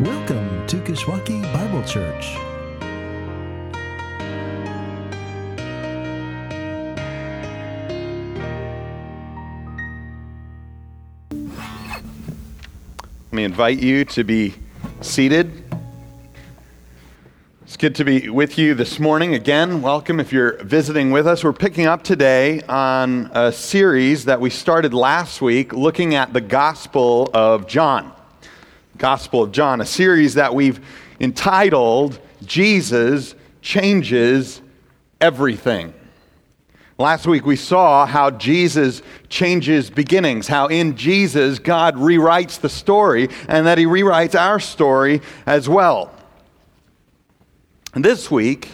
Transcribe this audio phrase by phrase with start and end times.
[0.00, 2.34] Welcome to Kishwaukee Bible Church.
[13.24, 14.54] Let me invite you to be
[15.02, 15.64] seated.
[17.64, 19.82] It's good to be with you this morning again.
[19.82, 21.44] Welcome if you're visiting with us.
[21.44, 26.40] We're picking up today on a series that we started last week looking at the
[26.40, 28.14] Gospel of John.
[29.00, 30.78] Gospel of John, a series that we've
[31.20, 34.60] entitled Jesus Changes
[35.22, 35.94] Everything.
[36.98, 39.00] Last week we saw how Jesus
[39.30, 45.22] changes beginnings, how in Jesus God rewrites the story, and that he rewrites our story
[45.46, 46.14] as well.
[47.94, 48.68] And this week,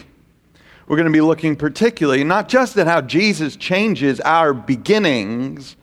[0.87, 5.77] we're going to be looking particularly not just at how Jesus changes our beginnings,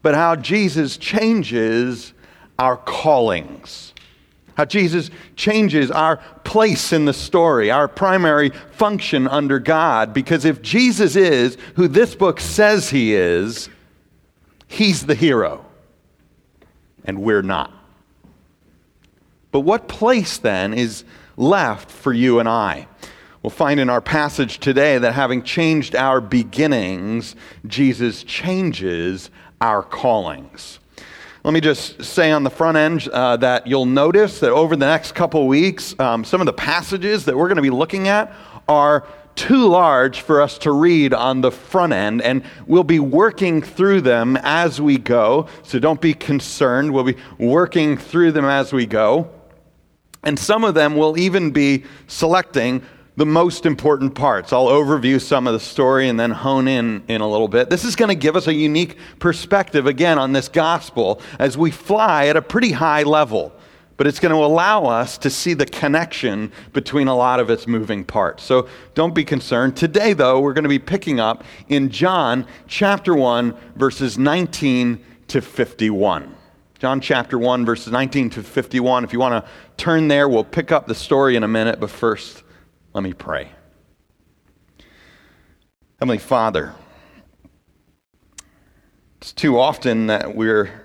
[0.00, 2.13] but how Jesus changes
[2.58, 3.94] our callings
[4.54, 10.14] how Jesus changes our place in the story, our primary function under God.
[10.14, 13.68] Because if Jesus is who this book says he is,
[14.68, 15.64] he's the hero,
[17.04, 17.72] and we're not.
[19.50, 21.04] But what place then is
[21.36, 22.86] left for you and I?
[23.42, 27.36] We'll find in our passage today that having changed our beginnings,
[27.66, 30.78] Jesus changes our callings.
[31.44, 34.86] Let me just say on the front end uh, that you'll notice that over the
[34.86, 38.32] next couple weeks, um, some of the passages that we're going to be looking at
[38.66, 43.60] are too large for us to read on the front end, and we'll be working
[43.60, 45.46] through them as we go.
[45.64, 46.94] So don't be concerned.
[46.94, 49.28] We'll be working through them as we go.
[50.22, 52.80] And some of them will even be selecting
[53.16, 54.52] the most important parts.
[54.52, 57.70] I'll overview some of the story and then hone in in a little bit.
[57.70, 61.70] This is going to give us a unique perspective again on this gospel as we
[61.70, 63.52] fly at a pretty high level.
[63.96, 67.68] But it's going to allow us to see the connection between a lot of its
[67.68, 68.42] moving parts.
[68.42, 69.76] So don't be concerned.
[69.76, 75.40] Today, though, we're going to be picking up in John chapter 1, verses 19 to
[75.40, 76.34] 51.
[76.80, 79.04] John chapter 1, verses 19 to 51.
[79.04, 81.78] If you want to turn there, we'll pick up the story in a minute.
[81.78, 82.43] But first,
[82.94, 83.48] let me pray.
[85.98, 86.74] Heavenly Father,
[89.20, 90.82] it's too often that we're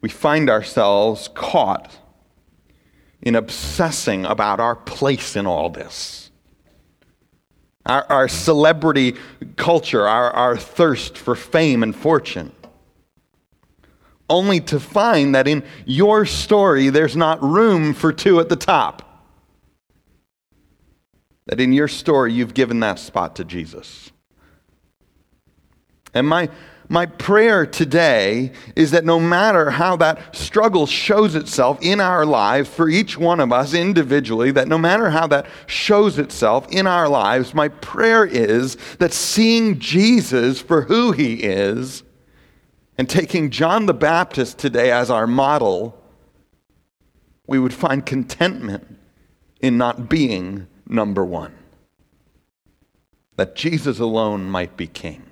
[0.00, 1.98] we find ourselves caught
[3.20, 6.30] in obsessing about our place in all this.
[7.84, 9.16] Our, our celebrity
[9.56, 12.52] culture, our, our thirst for fame and fortune.
[14.30, 19.07] Only to find that in your story, there's not room for two at the top
[21.48, 24.12] that in your story you've given that spot to Jesus.
[26.14, 26.50] And my,
[26.88, 32.68] my prayer today is that no matter how that struggle shows itself in our lives
[32.68, 37.08] for each one of us individually, that no matter how that shows itself in our
[37.08, 42.02] lives, my prayer is that seeing Jesus for who he is
[42.98, 45.98] and taking John the Baptist today as our model,
[47.46, 48.98] we would find contentment
[49.60, 51.54] in not being number one
[53.38, 55.22] that Jesus alone might be king,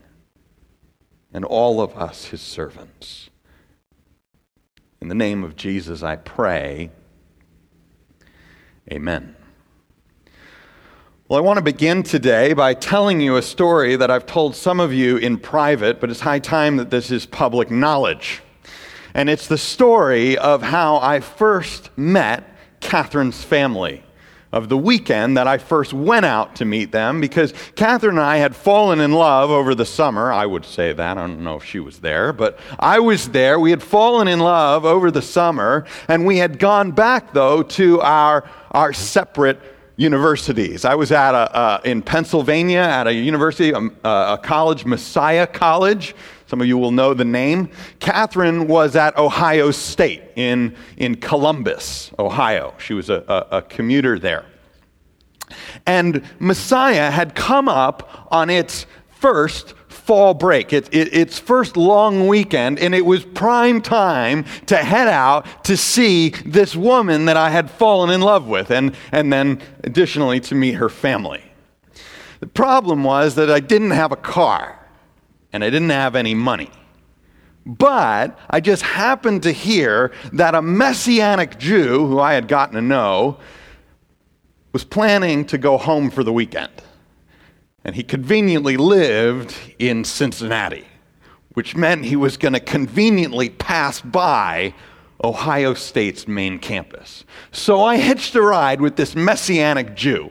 [1.33, 3.31] and all of us his servants.
[5.01, 6.91] In the name of Jesus, I pray.
[8.93, 9.35] Amen.
[11.29, 14.79] Well, I want to begin today by telling you a story that I've told some
[14.79, 18.41] of you in private, but it's high time that this is public knowledge.
[19.15, 22.45] And it's the story of how I first met
[22.81, 24.06] Catherine's family
[24.57, 28.39] of the weekend that I first went out to meet them because Catherine and I
[28.39, 30.33] had fallen in love over the summer.
[30.33, 31.19] I would say that.
[31.19, 33.61] I don't know if she was there, but I was there.
[33.61, 38.01] We had fallen in love over the summer, and we had gone back, though, to
[38.01, 39.61] our, our separate
[39.97, 40.85] universities.
[40.85, 46.15] I was at a, uh, in Pennsylvania at a university, a, a college, Messiah College.
[46.47, 47.71] Some of you will know the name.
[47.99, 52.75] Catherine was at Ohio State in, in Columbus, Ohio.
[52.79, 54.45] She was a, a, a commuter there.
[55.87, 62.29] And Messiah had come up on its first fall break, it, it, its first long
[62.29, 67.51] weekend, and it was prime time to head out to see this woman that I
[67.51, 71.43] had fallen in love with, and, and then additionally to meet her family.
[72.39, 74.86] The problem was that I didn't have a car
[75.57, 76.71] and I didn't have any money.
[77.65, 82.83] But I just happened to hear that a Messianic Jew, who I had gotten to
[82.83, 83.39] know,
[84.73, 86.71] was planning to go home for the weekend.
[87.85, 90.87] And he conveniently lived in Cincinnati,
[91.55, 94.75] which meant he was going to conveniently pass by
[95.25, 97.25] Ohio State's main campus.
[97.51, 100.31] So I hitched a ride with this Messianic Jew.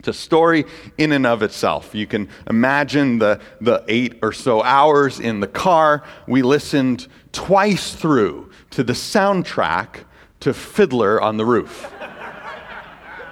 [0.00, 0.64] It's a story
[0.96, 1.94] in and of itself.
[1.94, 6.02] You can imagine the, the eight or so hours in the car.
[6.26, 10.04] We listened twice through to the soundtrack
[10.40, 11.92] to Fiddler on the Roof.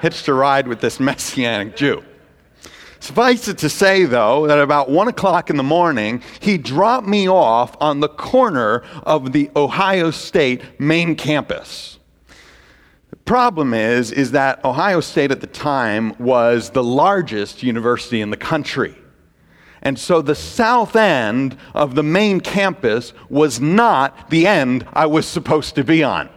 [0.03, 2.05] Hitched a ride with this Messianic Jew.
[3.01, 7.31] Suffice it to say, though, that about one o'clock in the morning, he dropped me
[7.31, 11.98] off on the corner of the Ohio State main campus
[13.17, 18.37] problem is is that ohio state at the time was the largest university in the
[18.37, 18.95] country.
[19.83, 25.27] And so the south end of the main campus was not the end i was
[25.27, 26.29] supposed to be on.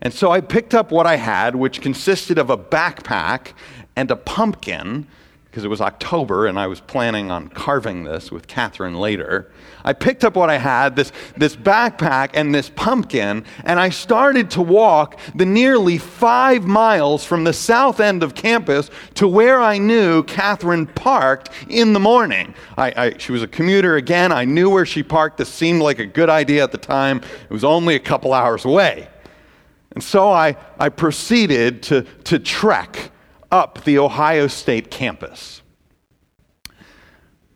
[0.00, 3.52] And so i picked up what i had which consisted of a backpack
[3.96, 5.06] and a pumpkin
[5.50, 9.50] because it was October and I was planning on carving this with Catherine later.
[9.82, 14.50] I picked up what I had, this, this backpack and this pumpkin, and I started
[14.52, 19.78] to walk the nearly five miles from the south end of campus to where I
[19.78, 22.54] knew Catherine parked in the morning.
[22.76, 24.32] I, I, she was a commuter again.
[24.32, 25.38] I knew where she parked.
[25.38, 27.18] This seemed like a good idea at the time.
[27.18, 29.08] It was only a couple hours away.
[29.92, 33.10] And so I, I proceeded to, to trek
[33.50, 35.62] up the Ohio State campus.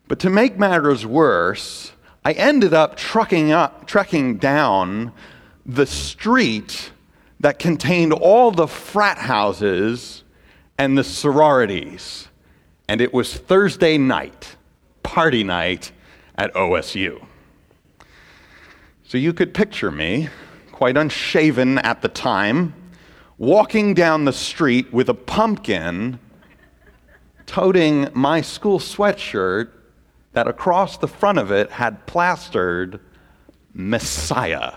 [0.09, 1.93] But to make matters worse,
[2.25, 5.13] I ended up trucking up, trekking down
[5.65, 6.93] the street
[7.41, 10.23] that contained all the frat houses
[10.79, 12.29] and the sororities.
[12.89, 14.57] And it was Thursday night,
[15.03, 15.93] party night
[16.37, 17.25] at OSU.
[19.05, 20.29] So you could picture me,
[20.71, 22.75] quite unshaven at the time,
[23.43, 26.17] walking down the street with a pumpkin,
[27.45, 29.69] toting my school sweatshirt
[30.33, 33.01] that across the front of it had plastered
[33.75, 34.75] Messiah.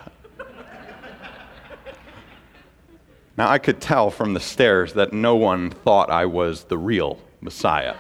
[3.38, 7.20] now, I could tell from the stares that no one thought I was the real
[7.42, 7.96] Messiah.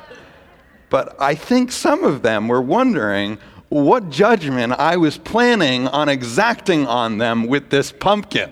[0.89, 3.38] But I think some of them were wondering
[3.69, 8.50] what judgment I was planning on exacting on them with this pumpkin.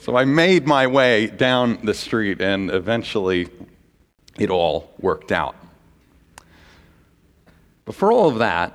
[0.00, 3.48] So I made my way down the street, and eventually
[4.38, 5.54] it all worked out.
[7.84, 8.72] But for all of that,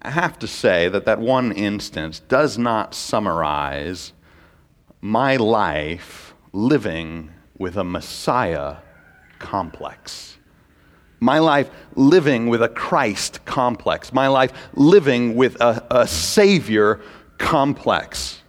[0.00, 4.14] I have to say that that one instance does not summarize
[5.02, 8.76] my life living with a Messiah
[9.38, 10.38] complex.
[11.20, 14.14] My life living with a Christ complex.
[14.14, 17.02] My life living with a, a Savior
[17.36, 18.40] complex.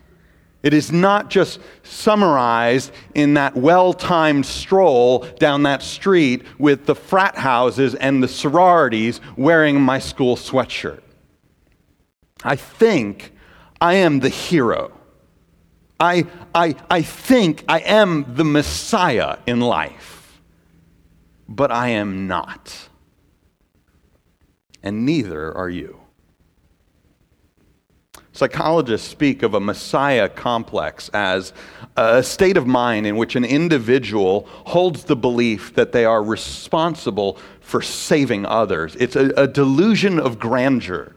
[0.63, 6.95] It is not just summarized in that well timed stroll down that street with the
[6.95, 11.01] frat houses and the sororities wearing my school sweatshirt.
[12.43, 13.33] I think
[13.79, 14.91] I am the hero.
[15.99, 20.41] I, I, I think I am the Messiah in life,
[21.47, 22.89] but I am not.
[24.83, 25.96] And neither are you.
[28.37, 31.53] Psychologists speak of a messiah complex as
[31.95, 37.39] a state of mind in which an individual holds the belief that they are responsible
[37.61, 38.95] for saving others.
[38.99, 41.15] It's a, a delusion of grandeur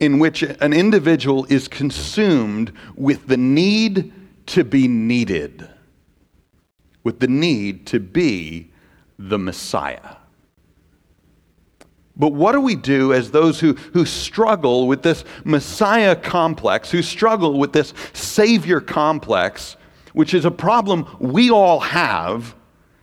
[0.00, 4.14] in which an individual is consumed with the need
[4.46, 5.68] to be needed,
[7.04, 8.72] with the need to be
[9.18, 10.16] the Messiah.
[12.16, 17.02] But what do we do as those who, who struggle with this Messiah complex, who
[17.02, 19.76] struggle with this Savior complex,
[20.14, 22.54] which is a problem we all have?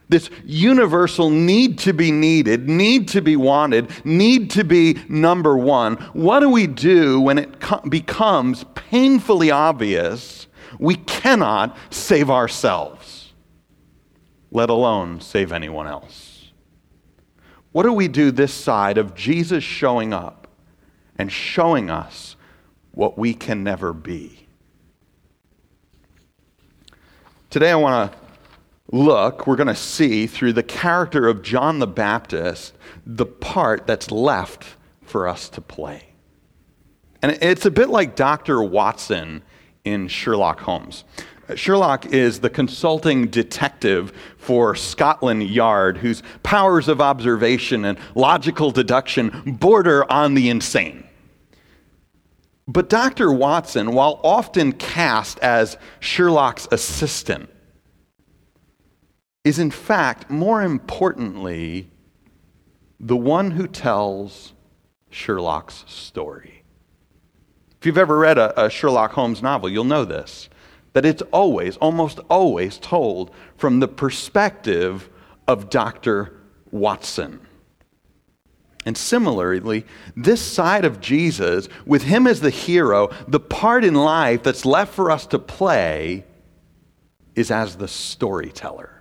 [0.09, 5.95] This universal need to be needed, need to be wanted, need to be number one.
[6.13, 10.47] What do we do when it co- becomes painfully obvious
[10.79, 13.33] we cannot save ourselves,
[14.51, 16.32] let alone save anyone else?
[17.73, 20.47] What do we do this side of Jesus showing up
[21.17, 22.35] and showing us
[22.91, 24.47] what we can never be?
[27.49, 28.17] Today, I want to
[28.91, 32.73] look, we're going to see through the character of John the Baptist
[33.05, 36.09] the part that's left for us to play.
[37.23, 38.61] And it's a bit like Dr.
[38.61, 39.41] Watson
[39.83, 41.05] in Sherlock Holmes.
[41.55, 49.57] Sherlock is the consulting detective for Scotland Yard, whose powers of observation and logical deduction
[49.59, 51.03] border on the insane.
[52.67, 53.31] But Dr.
[53.31, 57.49] Watson, while often cast as Sherlock's assistant,
[59.43, 61.89] is in fact, more importantly,
[62.99, 64.53] the one who tells
[65.09, 66.63] Sherlock's story.
[67.79, 70.47] If you've ever read a, a Sherlock Holmes novel, you'll know this
[70.93, 75.09] that it's always, almost always told from the perspective
[75.47, 76.39] of Dr.
[76.71, 77.39] Watson.
[78.85, 79.85] And similarly,
[80.15, 84.93] this side of Jesus, with him as the hero, the part in life that's left
[84.93, 86.25] for us to play
[87.35, 88.92] is as the storyteller.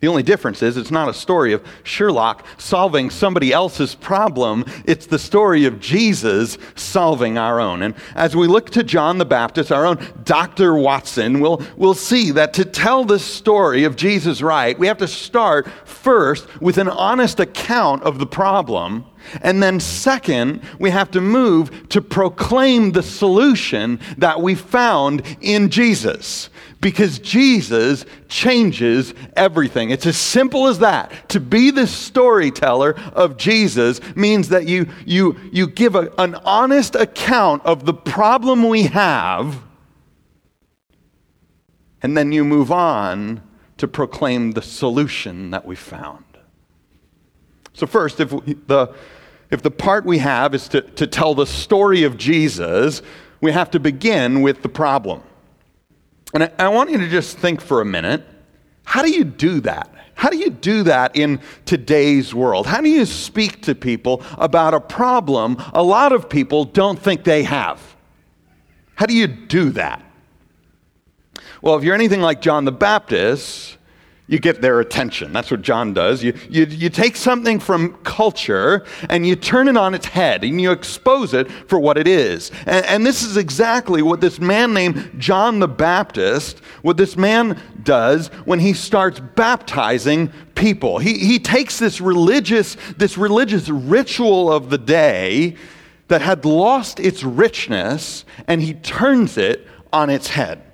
[0.00, 4.64] The only difference is it's not a story of Sherlock solving somebody else's problem.
[4.86, 7.82] It's the story of Jesus solving our own.
[7.82, 10.74] And as we look to John the Baptist, our own Dr.
[10.74, 15.08] Watson, we'll, we'll see that to tell this story of Jesus right, we have to
[15.08, 19.04] start first with an honest account of the problem.
[19.42, 25.70] And then, second, we have to move to proclaim the solution that we found in
[25.70, 29.90] Jesus because Jesus changes everything.
[29.90, 31.28] It's as simple as that.
[31.30, 36.94] To be the storyteller of Jesus means that you, you, you give a, an honest
[36.94, 39.62] account of the problem we have,
[42.02, 43.42] and then you move on
[43.76, 46.24] to proclaim the solution that we found.
[47.74, 48.94] So, first, if we, the,
[49.50, 53.02] if the part we have is to, to tell the story of Jesus,
[53.40, 55.22] we have to begin with the problem.
[56.32, 58.24] And I, I want you to just think for a minute
[58.84, 59.88] how do you do that?
[60.14, 62.66] How do you do that in today's world?
[62.66, 67.24] How do you speak to people about a problem a lot of people don't think
[67.24, 67.80] they have?
[68.96, 70.04] How do you do that?
[71.62, 73.78] Well, if you're anything like John the Baptist,
[74.30, 75.32] you get their attention.
[75.32, 76.22] That's what John does.
[76.22, 80.60] You, you, you take something from culture and you turn it on its head and
[80.60, 82.52] you expose it for what it is.
[82.64, 87.60] And, and this is exactly what this man named John the Baptist, what this man
[87.82, 91.00] does when he starts baptizing people.
[91.00, 95.56] He, he takes this religious, this religious ritual of the day
[96.06, 100.69] that had lost its richness and he turns it on its head.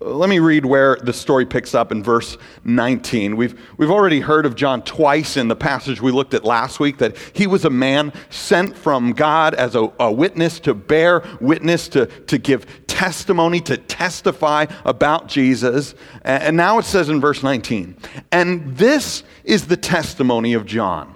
[0.00, 3.36] Let me read where the story picks up in verse 19.
[3.36, 6.98] We've, we've already heard of John twice in the passage we looked at last week
[6.98, 11.88] that he was a man sent from God as a, a witness to bear witness,
[11.88, 15.96] to, to give testimony, to testify about Jesus.
[16.22, 17.96] And now it says in verse 19,
[18.30, 21.12] and this is the testimony of John.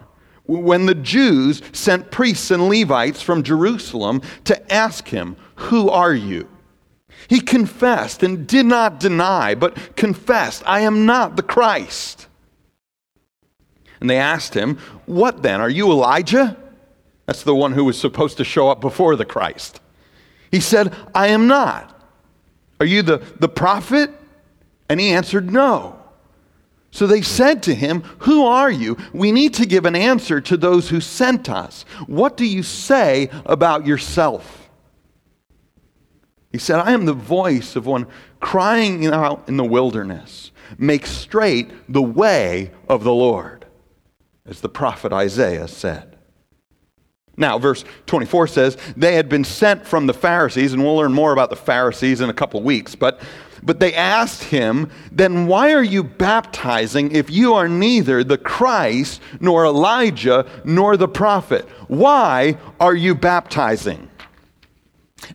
[0.47, 6.49] When the Jews sent priests and Levites from Jerusalem to ask him, Who are you?
[7.33, 12.27] He confessed and did not deny, but confessed, I am not the Christ.
[14.03, 15.59] And they asked him, What then?
[15.63, 16.59] Are you Elijah?
[17.25, 19.81] That's the one who was supposed to show up before the Christ.
[20.51, 22.07] He said, I am not.
[22.81, 24.11] Are you the, the prophet?
[24.91, 25.99] And he answered, No.
[26.91, 28.99] So they said to him, Who are you?
[29.15, 31.87] We need to give an answer to those who sent us.
[32.07, 34.62] What do you say about yourself?
[36.53, 38.07] He said, I am the voice of one
[38.39, 43.65] crying out in the wilderness, make straight the way of the Lord,
[44.45, 46.13] as the prophet Isaiah said.
[47.39, 51.33] Now, verse 24 says, They had been sent from the Pharisees, and we'll learn more
[51.33, 53.23] about the Pharisees in a couple weeks, but,
[53.63, 59.23] but they asked him, Then why are you baptizing if you are neither the Christ,
[59.41, 61.67] nor Elijah, nor the prophet?
[61.89, 64.11] Why are you baptizing?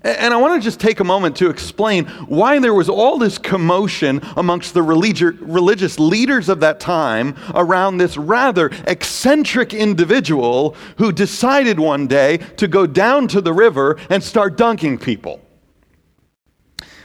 [0.01, 3.38] And I want to just take a moment to explain why there was all this
[3.38, 11.79] commotion amongst the religious leaders of that time around this rather eccentric individual who decided
[11.79, 15.41] one day to go down to the river and start dunking people.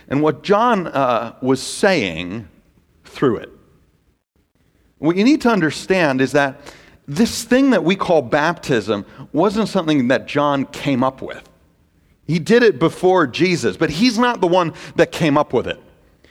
[0.08, 2.48] And what John uh, was saying
[3.04, 3.50] through it.
[4.98, 6.60] What you need to understand is that
[7.08, 11.48] this thing that we call baptism wasn't something that John came up with.
[12.26, 15.81] He did it before Jesus, but he's not the one that came up with it.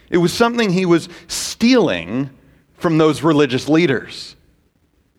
[0.09, 2.29] It was something he was stealing
[2.73, 4.35] from those religious leaders.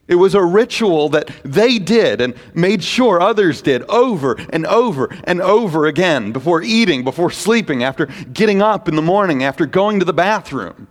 [0.09, 5.09] It was a ritual that they did and made sure others did over and over
[5.25, 10.01] and over again before eating, before sleeping, after getting up in the morning, after going
[10.01, 10.89] to the bathroom,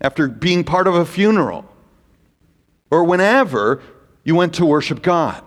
[0.00, 1.64] after being part of a funeral,
[2.90, 3.82] or whenever
[4.24, 5.42] you went to worship God.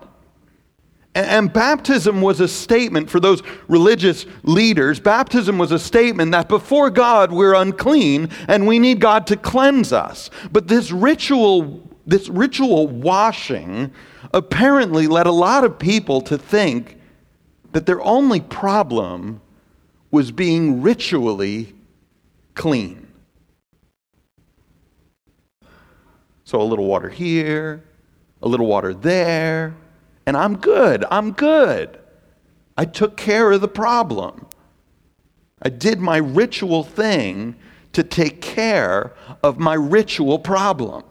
[1.14, 4.98] And baptism was a statement for those religious leaders.
[4.98, 9.92] Baptism was a statement that before God we're unclean and we need God to cleanse
[9.92, 10.30] us.
[10.50, 13.92] But this ritual, this ritual washing
[14.32, 16.96] apparently led a lot of people to think
[17.72, 19.42] that their only problem
[20.10, 21.74] was being ritually
[22.54, 23.06] clean.
[26.44, 27.84] So a little water here,
[28.42, 29.74] a little water there
[30.26, 31.04] and I'm good.
[31.10, 31.98] I'm good.
[32.76, 34.46] I took care of the problem.
[35.60, 37.56] I did my ritual thing
[37.92, 39.12] to take care
[39.42, 41.04] of my ritual problem.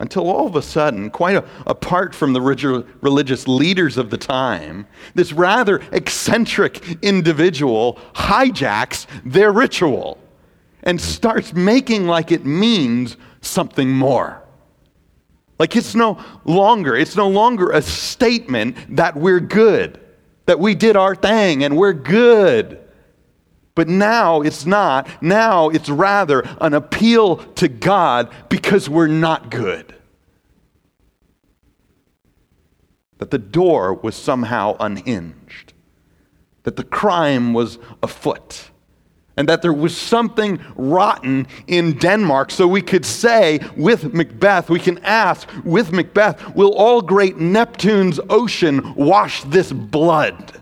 [0.00, 4.86] Until all of a sudden, quite a, apart from the religious leaders of the time,
[5.14, 10.18] this rather eccentric individual hijacks their ritual
[10.84, 14.40] and starts making like it means something more.
[15.58, 20.00] Like it's no longer, it's no longer a statement that we're good,
[20.46, 22.80] that we did our thing and we're good.
[23.74, 25.08] But now it's not.
[25.22, 29.94] Now it's rather an appeal to God because we're not good.
[33.18, 35.72] That the door was somehow unhinged,
[36.62, 38.70] that the crime was afoot
[39.38, 42.50] and that there was something rotten in Denmark.
[42.50, 48.18] So we could say with Macbeth, we can ask with Macbeth, will all great Neptune's
[48.28, 50.60] ocean wash this blood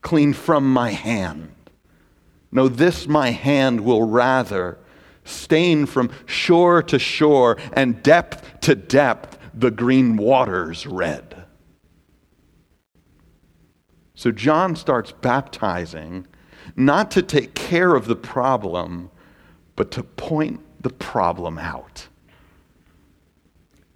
[0.00, 1.54] clean from my hand?
[2.50, 4.78] No, this my hand will rather
[5.22, 11.44] stain from shore to shore and depth to depth the green waters red.
[14.16, 16.26] So John starts baptizing
[16.76, 19.10] not to take care of the problem,
[19.74, 22.06] but to point the problem out.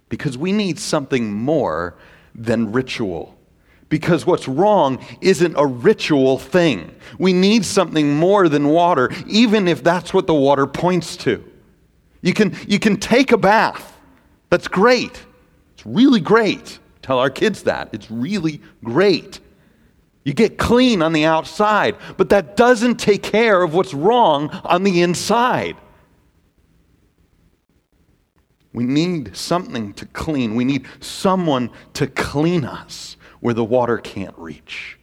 [0.09, 1.95] Because we need something more
[2.35, 3.37] than ritual.
[3.87, 6.95] Because what's wrong isn't a ritual thing.
[7.19, 11.43] We need something more than water, even if that's what the water points to.
[12.21, 13.97] You can, you can take a bath.
[14.49, 15.25] That's great.
[15.73, 16.79] It's really great.
[17.01, 17.89] Tell our kids that.
[17.91, 19.39] It's really great.
[20.23, 24.83] You get clean on the outside, but that doesn't take care of what's wrong on
[24.83, 25.75] the inside.
[28.73, 30.55] We need something to clean.
[30.55, 34.97] We need someone to clean us where the water can't reach.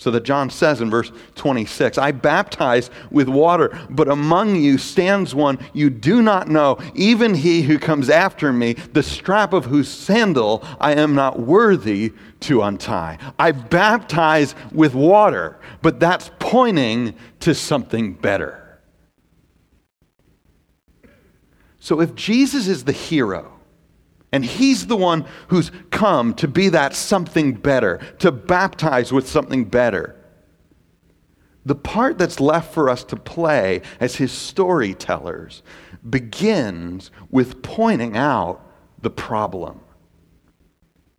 [0.00, 5.34] So that John says in verse 26 I baptize with water, but among you stands
[5.34, 9.90] one you do not know, even he who comes after me, the strap of whose
[9.90, 13.18] sandal I am not worthy to untie.
[13.38, 18.80] I baptize with water, but that's pointing to something better.
[21.78, 23.59] So if Jesus is the hero,
[24.32, 29.64] and he's the one who's come to be that something better, to baptize with something
[29.64, 30.16] better.
[31.66, 35.62] The part that's left for us to play as his storytellers
[36.08, 38.64] begins with pointing out
[39.02, 39.80] the problem.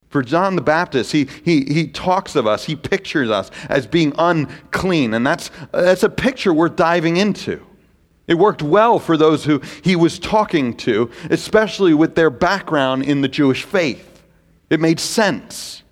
[0.09, 4.13] For John the Baptist, he, he, he talks of us, he pictures us as being
[4.17, 7.65] unclean, and that's, that's a picture worth diving into.
[8.31, 13.19] It worked well for those who he was talking to, especially with their background in
[13.19, 14.23] the Jewish faith.
[14.69, 15.83] It made sense.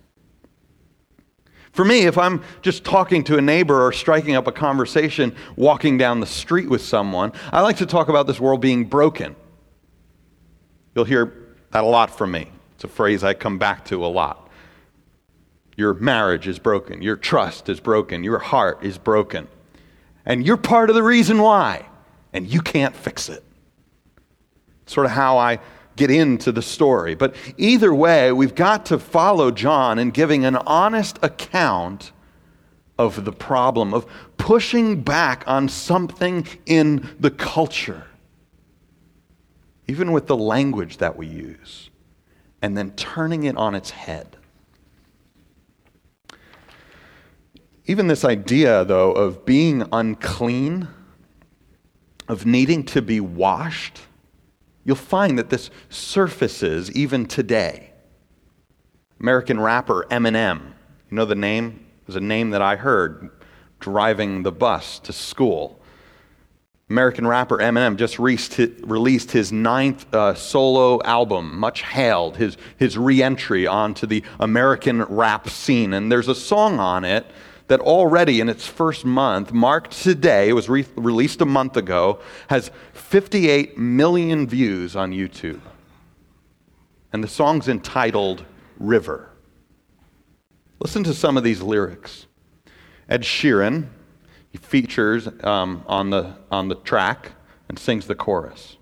[1.72, 5.98] For me, if I'm just talking to a neighbor or striking up a conversation walking
[5.98, 9.36] down the street with someone, I like to talk about this world being broken.
[10.94, 12.50] You'll hear that a lot from me.
[12.76, 14.48] It's a phrase I come back to a lot.
[15.76, 17.02] Your marriage is broken.
[17.02, 18.24] Your trust is broken.
[18.24, 19.46] Your heart is broken.
[20.24, 21.84] And you're part of the reason why
[22.32, 23.44] and you can't fix it.
[24.86, 25.58] Sort of how I
[25.96, 27.14] get into the story.
[27.14, 32.12] But either way, we've got to follow John in giving an honest account
[32.98, 38.06] of the problem, of pushing back on something in the culture,
[39.88, 41.90] even with the language that we use,
[42.60, 44.36] and then turning it on its head.
[47.86, 50.88] Even this idea, though, of being unclean
[52.30, 53.98] of needing to be washed,
[54.84, 57.90] you'll find that this surfaces even today.
[59.18, 60.60] American rapper Eminem,
[61.10, 61.84] you know the name?
[62.02, 63.30] It was a name that I heard
[63.80, 65.80] driving the bus to school.
[66.88, 73.24] American rapper Eminem just released his ninth uh, solo album, much hailed, his, his re
[73.24, 75.92] entry onto the American rap scene.
[75.92, 77.26] And there's a song on it
[77.70, 82.18] that already in its first month, marked today, it was re- released a month ago,
[82.48, 85.60] has 58 million views on YouTube.
[87.12, 88.44] And the song's entitled
[88.80, 89.30] River.
[90.80, 92.26] Listen to some of these lyrics.
[93.08, 93.86] Ed Sheeran,
[94.50, 97.30] he features um, on, the, on the track
[97.68, 98.78] and sings the chorus.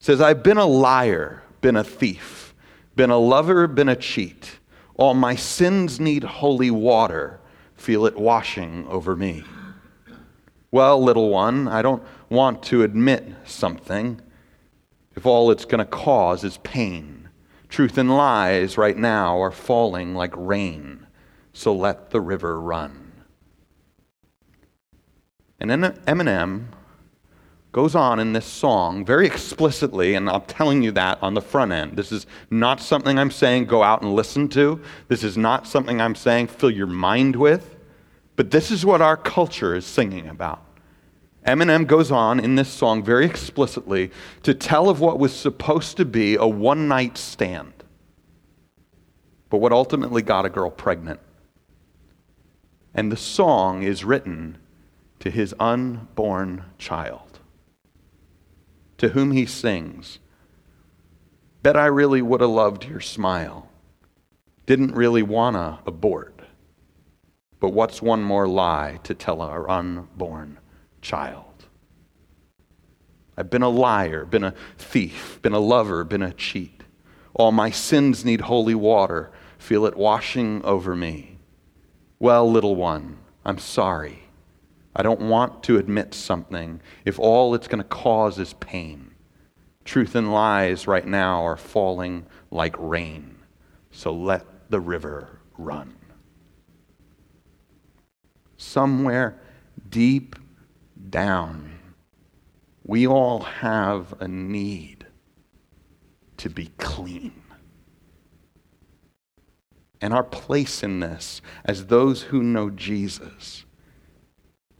[0.00, 2.54] says, I've been a liar, been a thief,
[2.94, 4.58] been a lover, been a cheat.
[4.96, 7.39] All my sins need holy water
[7.80, 9.42] feel it washing over me.
[10.70, 14.20] Well, little one, I don't want to admit something
[15.16, 17.30] if all it's going to cause is pain.
[17.70, 21.06] Truth and lies right now are falling like rain,
[21.54, 23.12] so let the river run.
[25.58, 26.66] And Eminem
[27.72, 31.72] goes on in this song very explicitly, and I'm telling you that on the front
[31.72, 31.96] end.
[31.96, 34.80] This is not something I'm saying go out and listen to.
[35.08, 37.76] This is not something I'm saying fill your mind with.
[38.34, 40.64] But this is what our culture is singing about.
[41.46, 44.10] Eminem goes on in this song very explicitly
[44.42, 47.72] to tell of what was supposed to be a one night stand,
[49.48, 51.20] but what ultimately got a girl pregnant.
[52.94, 54.58] And the song is written
[55.20, 57.29] to his unborn child
[59.00, 60.18] to whom he sings.
[61.62, 63.70] Bet I really would have loved your smile.
[64.66, 66.42] Didn't really wanna abort.
[67.60, 70.58] But what's one more lie to tell our unborn
[71.00, 71.64] child?
[73.38, 76.82] I've been a liar, been a thief, been a lover, been a cheat.
[77.32, 79.30] All my sins need holy water.
[79.56, 81.38] Feel it washing over me.
[82.18, 84.24] Well, little one, I'm sorry.
[84.94, 89.14] I don't want to admit something if all it's going to cause is pain.
[89.84, 93.36] Truth and lies right now are falling like rain.
[93.90, 95.96] So let the river run.
[98.56, 99.40] Somewhere
[99.88, 100.36] deep
[101.08, 101.78] down,
[102.84, 105.06] we all have a need
[106.36, 107.42] to be clean.
[110.00, 113.64] And our place in this, as those who know Jesus,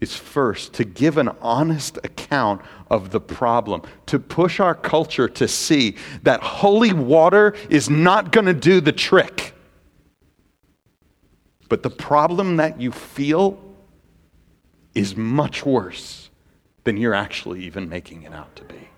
[0.00, 5.46] is first to give an honest account of the problem, to push our culture to
[5.46, 9.54] see that holy water is not going to do the trick.
[11.68, 13.62] But the problem that you feel
[14.94, 16.30] is much worse
[16.84, 18.88] than you're actually even making it out to be.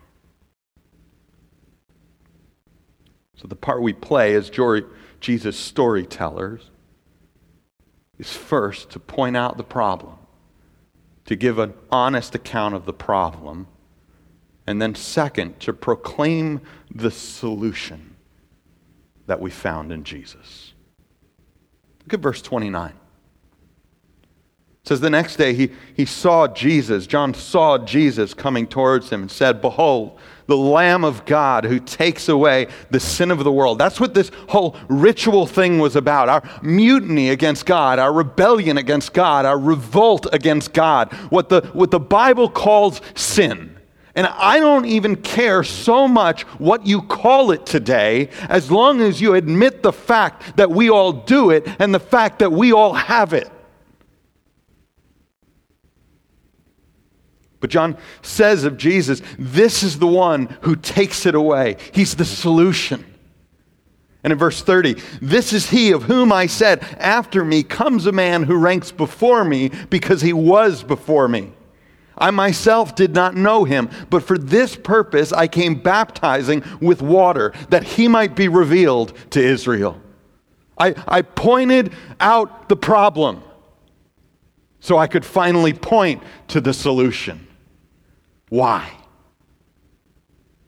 [3.36, 4.50] So, the part we play as
[5.20, 6.70] Jesus' storytellers
[8.18, 10.16] is first to point out the problem
[11.26, 13.68] to give an honest account of the problem,
[14.66, 16.60] and then, second, to proclaim
[16.94, 18.16] the solution
[19.26, 20.74] that we found in Jesus.
[22.04, 22.92] Look at verse 29.
[24.82, 29.22] It says, The next day he, he saw Jesus, John saw Jesus coming towards him
[29.22, 33.78] and said, Behold, the Lamb of God who takes away the sin of the world.
[33.78, 39.12] That's what this whole ritual thing was about our mutiny against God, our rebellion against
[39.12, 43.78] God, our revolt against God, what the, what the Bible calls sin.
[44.16, 49.20] And I don't even care so much what you call it today, as long as
[49.20, 52.94] you admit the fact that we all do it and the fact that we all
[52.94, 53.48] have it.
[57.62, 61.76] But John says of Jesus, this is the one who takes it away.
[61.92, 63.04] He's the solution.
[64.24, 68.12] And in verse 30, this is he of whom I said, After me comes a
[68.12, 71.52] man who ranks before me because he was before me.
[72.18, 77.52] I myself did not know him, but for this purpose I came baptizing with water,
[77.70, 80.00] that he might be revealed to Israel.
[80.76, 83.44] I, I pointed out the problem
[84.80, 87.46] so I could finally point to the solution.
[88.52, 88.92] Why?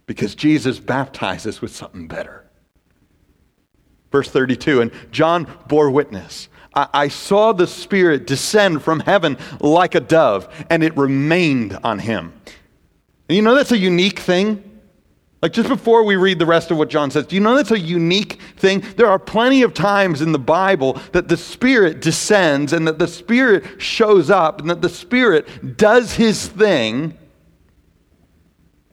[0.07, 2.47] Because Jesus baptizes with something better.
[4.11, 6.49] Verse 32 And John bore witness.
[6.75, 11.99] I, I saw the Spirit descend from heaven like a dove, and it remained on
[11.99, 12.33] him.
[13.29, 14.81] And you know that's a unique thing?
[15.42, 17.70] Like just before we read the rest of what John says, do you know that's
[17.70, 18.83] a unique thing?
[18.97, 23.09] There are plenty of times in the Bible that the Spirit descends and that the
[23.09, 27.18] Spirit shows up and that the Spirit does his thing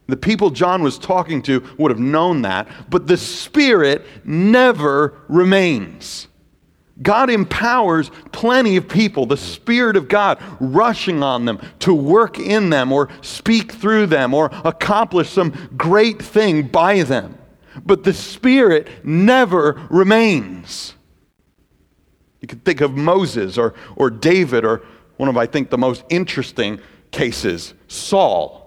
[0.07, 6.27] the people John was talking to would have known that, but the Spirit never remains.
[7.01, 12.69] God empowers plenty of people, the Spirit of God rushing on them to work in
[12.69, 17.37] them or speak through them or accomplish some great thing by them.
[17.85, 20.93] But the Spirit never remains.
[22.41, 24.83] You could think of Moses or, or David or
[25.17, 28.60] one of, I think, the most interesting cases, Saul.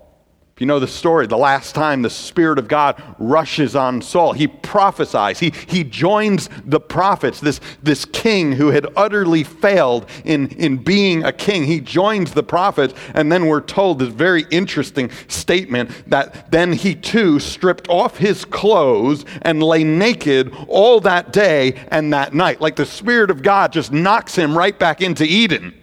[0.55, 4.35] If you know the story, the last time the Spirit of God rushes on Saul,
[4.35, 5.40] he prophesies.
[5.40, 11.25] He, he joins the prophets, this, this king who had utterly failed in, in being
[11.25, 11.64] a king.
[11.64, 16.95] He joins the prophets, and then we're told this very interesting statement that then he
[16.95, 22.61] too stripped off his clothes and lay naked all that day and that night.
[22.61, 25.75] Like the Spirit of God just knocks him right back into Eden,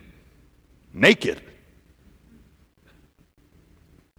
[0.94, 1.42] naked.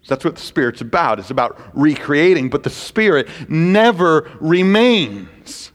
[0.08, 1.18] That's what the Spirit's about.
[1.18, 5.72] It's about recreating, but the Spirit never remains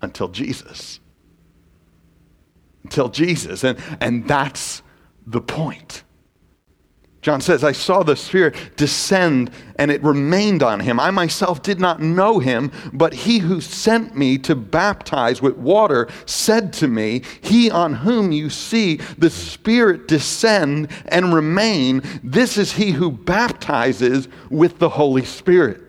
[0.00, 1.00] until Jesus.
[2.84, 3.64] Until Jesus.
[3.64, 4.82] And, and that's
[5.26, 6.04] the point.
[7.26, 11.00] John says, I saw the Spirit descend and it remained on him.
[11.00, 16.06] I myself did not know him, but he who sent me to baptize with water
[16.26, 22.74] said to me, He on whom you see the Spirit descend and remain, this is
[22.74, 25.85] he who baptizes with the Holy Spirit.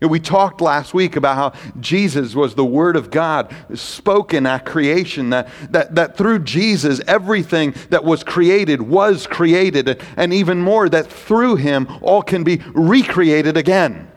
[0.00, 5.30] We talked last week about how Jesus was the Word of God spoken at creation,
[5.30, 11.08] that, that, that through Jesus, everything that was created was created, and even more, that
[11.08, 14.08] through Him, all can be recreated again.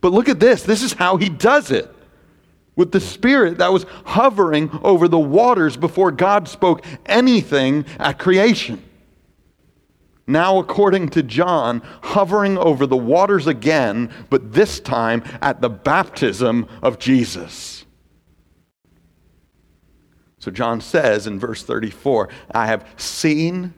[0.00, 1.92] But look at this this is how He does it.
[2.74, 8.82] With the Spirit that was hovering over the waters before God spoke anything at creation
[10.26, 16.66] now, according to John, hovering over the waters again, but this time at the baptism
[16.82, 17.84] of Jesus.
[20.40, 23.72] So, John says in verse 34 I have seen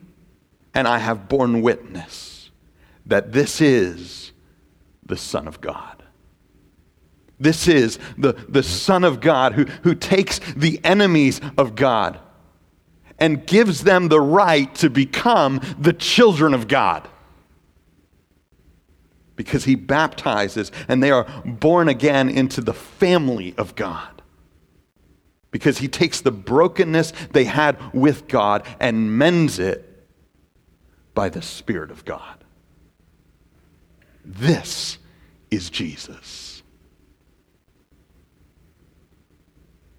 [0.73, 2.49] and I have borne witness
[3.05, 4.31] that this is
[5.05, 6.03] the Son of God.
[7.39, 12.19] This is the, the Son of God who, who takes the enemies of God
[13.19, 17.07] and gives them the right to become the children of God.
[19.35, 24.21] Because he baptizes and they are born again into the family of God.
[25.51, 29.85] Because he takes the brokenness they had with God and mends it
[31.13, 32.43] by the Spirit of God.
[34.23, 34.97] This
[35.49, 36.61] is Jesus.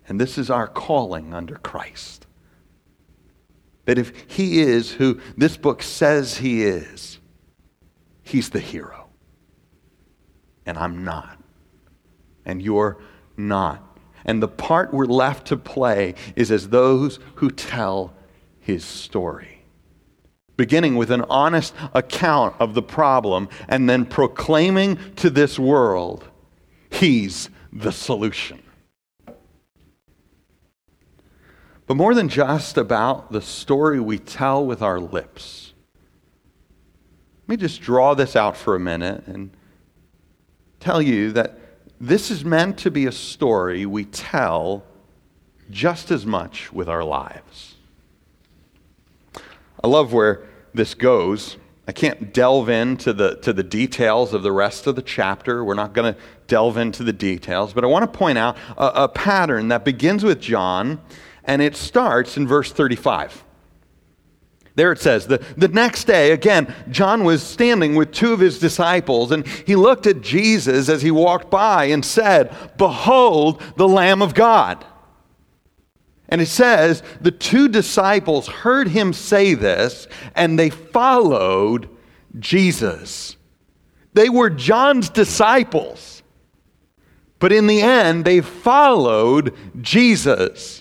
[0.07, 2.27] And this is our calling under Christ.
[3.91, 7.19] That if he is who this book says he is,
[8.23, 9.09] he's the hero.
[10.65, 11.43] And I'm not.
[12.45, 12.99] And you're
[13.37, 13.85] not.
[14.25, 18.15] And the part we're left to play is as those who tell
[18.61, 19.63] his story.
[20.57, 26.29] Beginning with an honest account of the problem and then proclaiming to this world,
[26.91, 28.63] he's the solution.
[31.91, 35.73] But more than just about the story we tell with our lips,
[37.43, 39.51] let me just draw this out for a minute and
[40.79, 41.59] tell you that
[42.01, 44.85] this is meant to be a story we tell
[45.69, 47.75] just as much with our lives.
[49.83, 51.57] I love where this goes.
[51.89, 55.65] I can't delve into the, to the details of the rest of the chapter.
[55.65, 59.03] We're not going to delve into the details, but I want to point out a,
[59.03, 61.01] a pattern that begins with John
[61.45, 63.45] and it starts in verse 35.
[64.77, 68.59] There it says, the, the next day, again, John was standing with two of his
[68.59, 74.23] disciples, and he looked at Jesus as he walked by and said, Behold, the Lamb
[74.23, 74.85] of God.
[76.31, 81.89] And it says, the two disciples heard him say this, and they followed
[82.39, 83.37] Jesus.
[84.15, 86.23] They were John's disciples,
[87.41, 90.80] but in the end, they followed Jesus.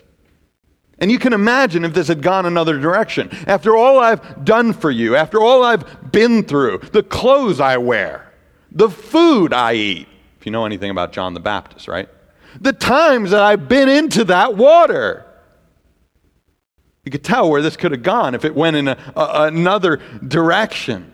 [1.01, 3.29] And you can imagine if this had gone another direction.
[3.47, 8.33] After all I've done for you, after all I've been through, the clothes I wear,
[8.71, 10.07] the food I eat,
[10.39, 12.09] if you know anything about John the Baptist, right?
[12.59, 15.25] The times that I've been into that water.
[17.05, 19.97] You could tell where this could have gone if it went in a, a, another
[20.27, 21.13] direction.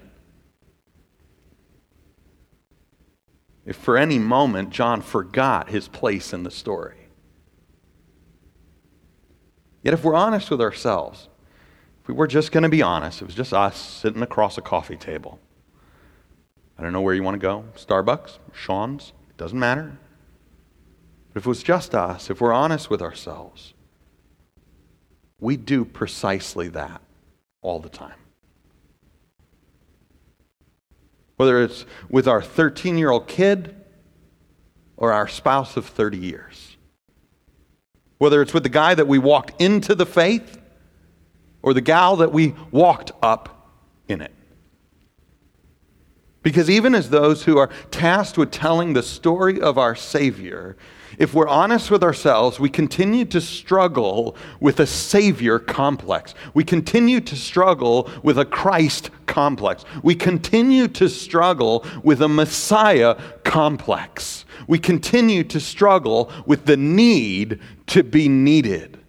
[3.65, 7.04] If for any moment John forgot his place in the story.
[9.85, 11.29] Yet, if we're honest with ourselves,
[12.01, 14.61] if we were just going to be honest, it was just us sitting across a
[14.61, 15.39] coffee table.
[16.75, 19.95] I don't know where you want to go Starbucks, Sean's, it doesn't matter.
[21.31, 23.75] But if it was just us, if we're honest with ourselves,
[25.39, 26.99] we do precisely that
[27.61, 28.17] all the time.
[31.37, 33.75] Whether it's with our 13 year old kid
[34.97, 36.64] or our spouse of 30 years.
[38.17, 40.61] Whether it's with the guy that we walked into the faith
[41.61, 43.71] or the gal that we walked up
[44.07, 44.31] in it.
[46.43, 50.77] Because even as those who are tasked with telling the story of our Savior,
[51.17, 56.35] if we're honest with ourselves, we continue to struggle with a Savior complex.
[56.53, 59.85] We continue to struggle with a Christ complex.
[60.03, 64.44] We continue to struggle with a Messiah complex.
[64.67, 68.99] We continue to struggle with the need to be needed.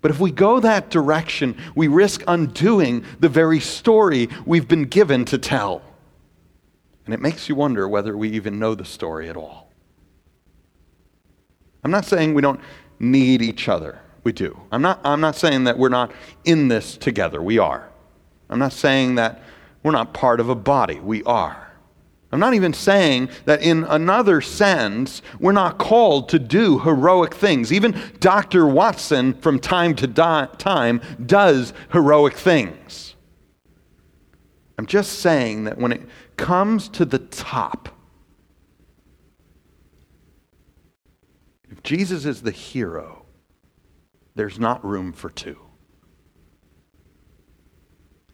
[0.00, 5.24] But if we go that direction, we risk undoing the very story we've been given
[5.26, 5.82] to tell.
[7.04, 9.70] And it makes you wonder whether we even know the story at all.
[11.84, 12.60] I'm not saying we don't
[12.98, 14.00] need each other.
[14.22, 14.58] We do.
[14.70, 16.12] I'm not, I'm not saying that we're not
[16.44, 17.42] in this together.
[17.42, 17.88] We are.
[18.50, 19.42] I'm not saying that
[19.82, 21.00] we're not part of a body.
[21.00, 21.69] We are.
[22.32, 27.72] I'm not even saying that in another sense, we're not called to do heroic things.
[27.72, 28.66] Even Dr.
[28.66, 33.16] Watson, from time to di- time, does heroic things.
[34.78, 36.02] I'm just saying that when it
[36.36, 37.88] comes to the top,
[41.68, 43.26] if Jesus is the hero,
[44.36, 45.58] there's not room for two.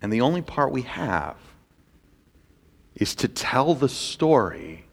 [0.03, 1.37] And the only part we have
[2.97, 4.85] is to tell the story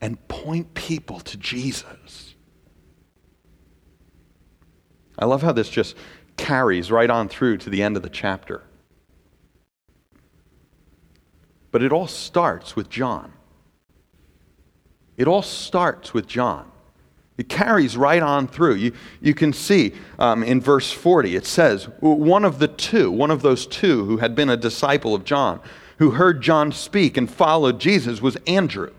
[0.00, 2.34] and point people to Jesus.
[5.18, 5.96] I love how this just
[6.36, 8.62] carries right on through to the end of the chapter.
[11.70, 13.32] But it all starts with John.
[15.16, 16.70] It all starts with John.
[17.38, 18.74] It carries right on through.
[18.74, 23.30] You, you can see um, in verse 40, it says, one of the two, one
[23.30, 25.60] of those two who had been a disciple of John,
[25.98, 28.92] who heard John speak and followed Jesus, was Andrew,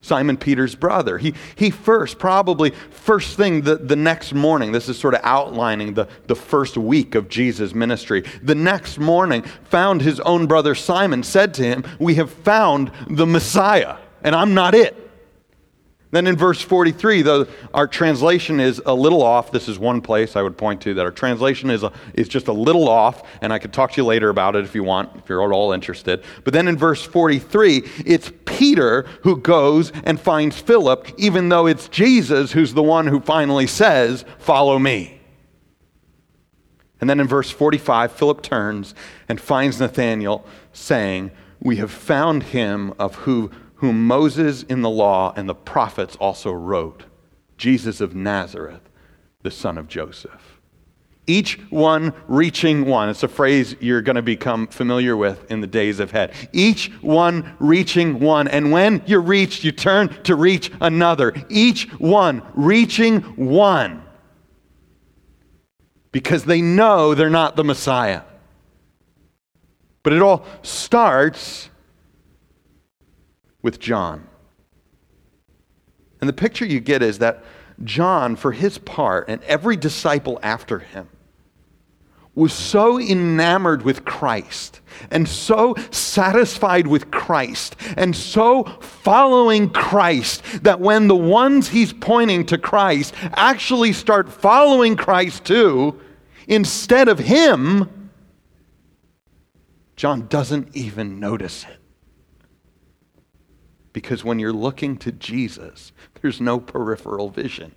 [0.00, 1.18] Simon Peter's brother.
[1.18, 5.94] He, he first, probably first thing the, the next morning, this is sort of outlining
[5.94, 8.24] the, the first week of Jesus' ministry.
[8.42, 13.26] The next morning, found his own brother Simon, said to him, We have found the
[13.26, 15.07] Messiah, and I'm not it.
[16.10, 20.36] Then in verse 43, though our translation is a little off, this is one place
[20.36, 23.52] I would point to that our translation is, a, is just a little off, and
[23.52, 25.72] I could talk to you later about it if you want, if you're at all
[25.72, 26.24] interested.
[26.44, 31.88] But then in verse 43, it's Peter who goes and finds Philip, even though it's
[31.88, 35.20] Jesus who's the one who finally says, Follow me.
[37.00, 38.94] And then in verse 45, Philip turns
[39.28, 45.32] and finds Nathanael saying, We have found him of who whom Moses in the law
[45.36, 47.04] and the prophets also wrote,
[47.56, 48.88] Jesus of Nazareth,
[49.42, 50.60] the son of Joseph.
[51.28, 53.08] Each one reaching one.
[53.08, 56.32] It's a phrase you're going to become familiar with in the days ahead.
[56.52, 58.48] Each one reaching one.
[58.48, 61.34] And when you're reached, you turn to reach another.
[61.50, 64.02] Each one reaching one.
[66.12, 68.22] Because they know they're not the Messiah.
[70.02, 71.67] But it all starts
[73.62, 74.26] with John.
[76.20, 77.44] And the picture you get is that
[77.84, 81.08] John, for his part, and every disciple after him,
[82.34, 90.78] was so enamored with Christ and so satisfied with Christ and so following Christ that
[90.78, 96.00] when the ones he's pointing to Christ actually start following Christ too,
[96.46, 98.10] instead of him,
[99.96, 101.77] John doesn't even notice it.
[103.92, 107.74] Because when you're looking to Jesus, there's no peripheral vision.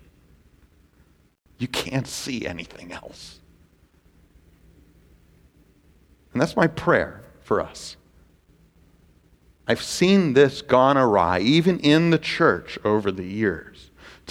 [1.58, 3.40] You can't see anything else.
[6.34, 7.98] And that's my prayer for us.
[9.68, 13.71] I've seen this gone awry, even in the church over the years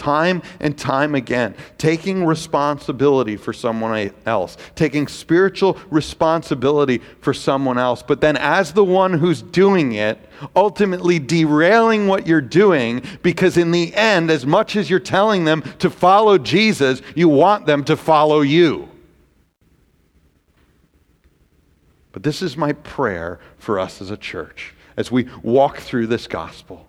[0.00, 8.02] time and time again, taking responsibility for someone else, taking spiritual responsibility for someone else,
[8.02, 10.18] but then as the one who's doing it,
[10.56, 15.62] ultimately derailing what you're doing because, in the end, as much as you're telling them
[15.78, 18.88] to follow Jesus, you want them to follow you.
[22.12, 26.26] But this is my prayer for us as a church as we walk through this
[26.26, 26.86] gospel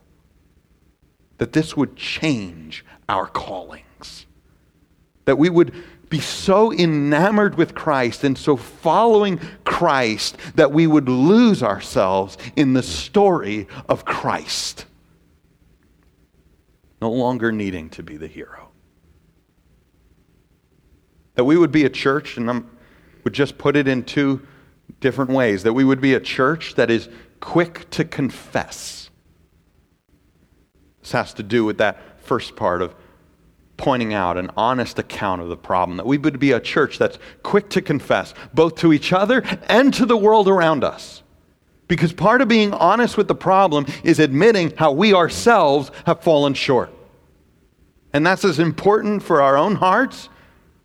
[1.41, 4.26] that this would change our callings.
[5.26, 5.74] That we would
[6.10, 12.74] be so enamored with Christ and so following Christ that we would lose ourselves in
[12.74, 14.86] the story of Christ.
[17.02, 18.69] No longer needing to be the hero.
[21.36, 22.62] That we would be a church, and I
[23.24, 24.45] would just put it in two
[25.02, 25.63] different ways.
[25.63, 27.10] That we would be a church that is
[27.41, 29.09] quick to confess.
[31.01, 31.97] This has to do with that
[32.32, 32.95] first part of
[33.75, 37.19] pointing out an honest account of the problem, that we would be a church that's
[37.43, 41.23] quick to confess, both to each other and to the world around us.
[41.89, 46.53] Because part of being honest with the problem is admitting how we ourselves have fallen
[46.53, 46.89] short.
[48.13, 50.29] And that's as important for our own hearts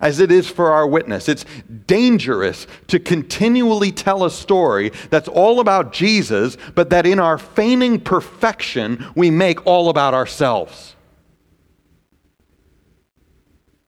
[0.01, 1.29] as it is for our witness.
[1.29, 1.45] It's
[1.87, 8.01] dangerous to continually tell a story that's all about Jesus, but that in our feigning
[8.01, 10.96] perfection, we make all about ourselves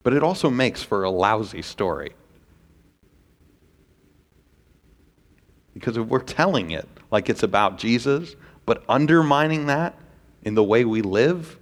[0.08, 2.12] but it also makes for a lousy story.
[5.74, 8.34] Because we're telling it like it's about Jesus,
[8.64, 9.98] but undermining that
[10.44, 11.58] in the way we live,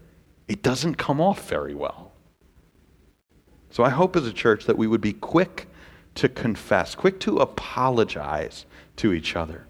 [0.47, 2.13] it doesn't come off very well.
[3.71, 5.67] So I hope as a church that we would be quick
[6.15, 8.65] to confess, quick to apologize
[8.99, 9.67] to each other,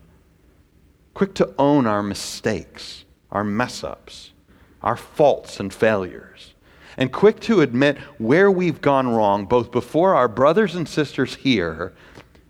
[1.15, 4.35] quick to own our mistakes, our mess ups,
[4.83, 6.53] our faults and failures
[6.97, 11.93] and quick to admit where we've gone wrong, both before our brothers and sisters here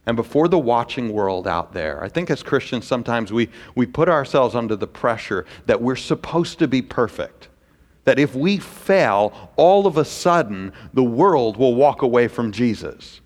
[0.06, 2.02] and before the watching world out there.
[2.02, 6.58] I think as Christians, sometimes we, we put ourselves under the pressure that we're supposed
[6.60, 7.48] to be perfect.
[8.04, 13.20] That if we fail, all of a sudden the world will walk away from Jesus.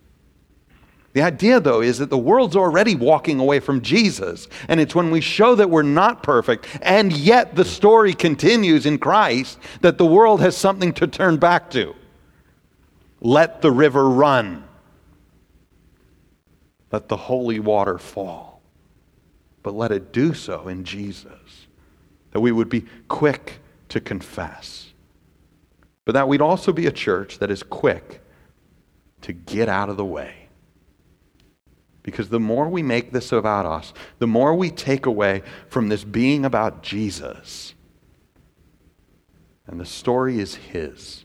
[1.12, 4.46] The idea, though, is that the world's already walking away from Jesus.
[4.68, 8.98] And it's when we show that we're not perfect, and yet the story continues in
[8.98, 11.96] Christ, that the world has something to turn back to.
[13.20, 14.64] Let the river run.
[16.92, 18.62] Let the holy water fall.
[19.62, 21.66] But let it do so in Jesus.
[22.30, 23.58] That we would be quick
[23.88, 24.92] to confess.
[26.04, 28.22] But that we'd also be a church that is quick
[29.22, 30.39] to get out of the way
[32.02, 36.04] because the more we make this about us, the more we take away from this
[36.04, 37.74] being about Jesus.
[39.66, 41.24] And the story is His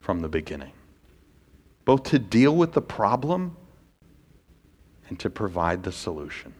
[0.00, 0.72] from the beginning,
[1.84, 3.56] both to deal with the problem
[5.08, 6.54] and to provide the solution.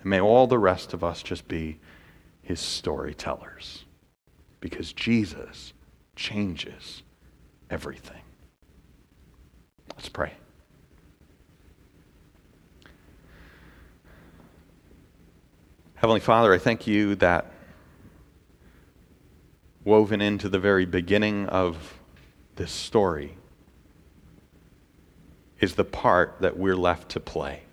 [0.00, 1.78] And may all the rest of us just be
[2.42, 3.84] His storytellers
[4.60, 5.72] because Jesus
[6.14, 7.02] changes
[7.70, 8.19] everything.
[10.00, 10.32] Let's pray.
[15.96, 17.52] Heavenly Father, I thank you that
[19.84, 22.00] woven into the very beginning of
[22.56, 23.36] this story
[25.60, 27.64] is the part that we're left to play.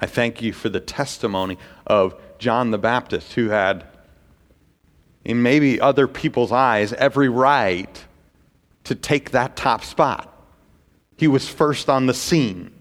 [0.00, 3.86] I thank you for the testimony of John the Baptist, who had,
[5.24, 8.04] in maybe other people's eyes, every right
[8.82, 10.26] to take that top spot.
[11.20, 12.72] He was first on the scene.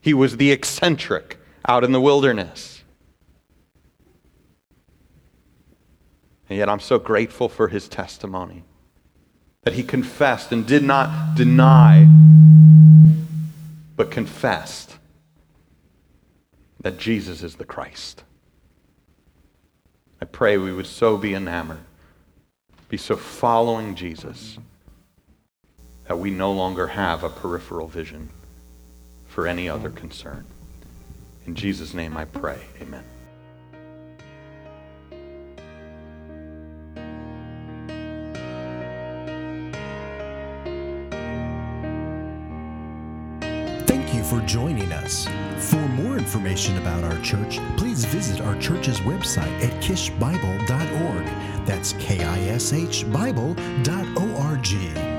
[0.00, 2.82] He was the eccentric out in the wilderness.
[6.48, 8.64] And yet I'm so grateful for his testimony
[9.62, 12.08] that he confessed and did not deny,
[13.94, 14.96] but confessed
[16.80, 18.24] that Jesus is the Christ.
[20.20, 21.84] I pray we would so be enamored,
[22.88, 24.58] be so following Jesus
[26.08, 28.30] that we no longer have a peripheral vision
[29.26, 30.44] for any other concern.
[31.46, 32.58] In Jesus' name I pray.
[32.80, 33.04] Amen.
[43.86, 45.28] Thank you for joining us.
[45.58, 51.66] For more information about our church, please visit our church's website at kishbible.org.
[51.66, 55.17] That's K I S H Bible.org.